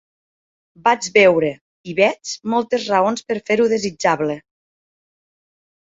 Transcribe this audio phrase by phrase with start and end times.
[0.87, 1.51] Vaig veure,
[1.93, 4.43] i veig, moltes raons per fer-ho desitjable.